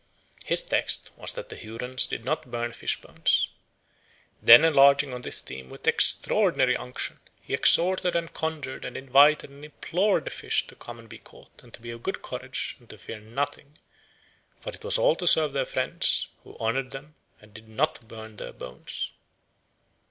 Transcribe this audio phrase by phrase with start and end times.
[0.43, 3.49] His text was that the Hurons did not burn fish bones.
[4.41, 9.63] "Then enlarging on this theme with extraordinary unction, he exhorted and conjured and invited and
[9.63, 12.89] implored the fish to come and be caught and to be of good courage and
[12.89, 13.77] to fear nothing,
[14.59, 18.37] for it was all to serve their friends who honoured them and did not burn
[18.37, 19.11] their bones."